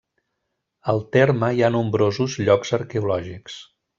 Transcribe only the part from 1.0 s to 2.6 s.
terme, hi ha nombrosos